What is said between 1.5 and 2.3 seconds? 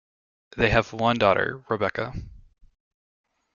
Rebecca.